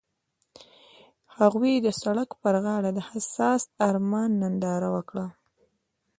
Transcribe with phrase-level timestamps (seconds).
[1.37, 5.25] هغوی د سړک پر غاړه د حساس آرمان ننداره وکړه.